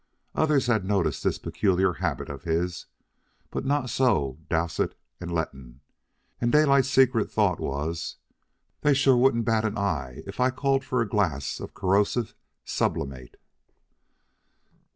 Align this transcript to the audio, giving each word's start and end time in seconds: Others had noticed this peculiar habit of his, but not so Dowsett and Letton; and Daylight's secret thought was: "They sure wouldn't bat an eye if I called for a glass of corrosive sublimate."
Others 0.33 0.65
had 0.65 0.83
noticed 0.83 1.23
this 1.23 1.37
peculiar 1.37 1.93
habit 1.93 2.27
of 2.27 2.41
his, 2.41 2.87
but 3.51 3.65
not 3.65 3.87
so 3.91 4.39
Dowsett 4.49 4.95
and 5.19 5.31
Letton; 5.31 5.81
and 6.39 6.51
Daylight's 6.51 6.89
secret 6.89 7.31
thought 7.31 7.59
was: 7.59 8.15
"They 8.81 8.95
sure 8.95 9.15
wouldn't 9.15 9.45
bat 9.45 9.63
an 9.63 9.77
eye 9.77 10.23
if 10.25 10.39
I 10.39 10.49
called 10.49 10.83
for 10.83 11.01
a 11.03 11.07
glass 11.07 11.59
of 11.59 11.75
corrosive 11.75 12.33
sublimate." 12.65 13.39